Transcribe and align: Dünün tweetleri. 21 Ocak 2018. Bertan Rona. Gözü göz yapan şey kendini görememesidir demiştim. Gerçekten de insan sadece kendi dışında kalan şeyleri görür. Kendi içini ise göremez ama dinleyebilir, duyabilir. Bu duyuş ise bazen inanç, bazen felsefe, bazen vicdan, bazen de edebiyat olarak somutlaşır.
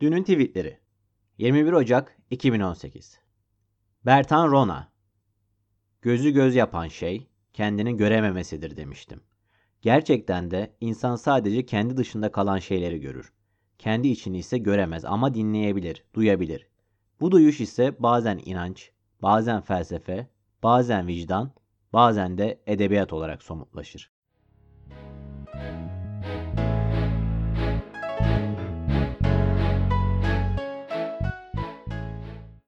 Dünün 0.00 0.22
tweetleri. 0.22 0.78
21 1.38 1.72
Ocak 1.72 2.16
2018. 2.30 3.20
Bertan 4.06 4.50
Rona. 4.50 4.92
Gözü 6.02 6.30
göz 6.30 6.54
yapan 6.54 6.88
şey 6.88 7.28
kendini 7.52 7.96
görememesidir 7.96 8.76
demiştim. 8.76 9.20
Gerçekten 9.82 10.50
de 10.50 10.76
insan 10.80 11.16
sadece 11.16 11.66
kendi 11.66 11.96
dışında 11.96 12.32
kalan 12.32 12.58
şeyleri 12.58 13.00
görür. 13.00 13.32
Kendi 13.78 14.08
içini 14.08 14.38
ise 14.38 14.58
göremez 14.58 15.04
ama 15.04 15.34
dinleyebilir, 15.34 16.04
duyabilir. 16.14 16.66
Bu 17.20 17.30
duyuş 17.30 17.60
ise 17.60 17.96
bazen 17.98 18.40
inanç, 18.44 18.90
bazen 19.22 19.60
felsefe, 19.60 20.30
bazen 20.62 21.06
vicdan, 21.06 21.52
bazen 21.92 22.38
de 22.38 22.60
edebiyat 22.66 23.12
olarak 23.12 23.42
somutlaşır. 23.42 24.10